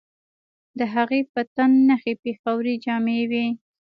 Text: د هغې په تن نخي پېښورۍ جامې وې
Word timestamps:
د 0.79 0.81
هغې 0.93 1.21
په 1.33 1.41
تن 1.55 1.71
نخي 1.89 2.13
پېښورۍ 2.23 2.75
جامې 2.85 3.21
وې 3.29 3.45